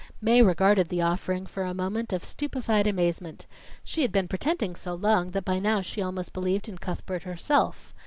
Mae 0.19 0.41
regarded 0.41 0.89
the 0.89 1.03
offering 1.03 1.45
for 1.45 1.61
a 1.61 1.75
moment 1.75 2.11
of 2.11 2.23
stupefied 2.25 2.87
amazement. 2.87 3.45
She 3.83 4.01
had 4.01 4.11
been 4.11 4.27
pretending 4.27 4.75
so 4.75 4.95
long, 4.95 5.29
that 5.29 5.45
by 5.45 5.59
now 5.59 5.83
she 5.83 6.01
almost 6.01 6.33
believed 6.33 6.67
in 6.67 6.79
Cuthbert 6.79 7.21
herself. 7.21 7.93